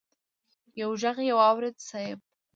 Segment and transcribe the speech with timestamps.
[0.79, 2.17] يو ږغ يې واورېد: صېب!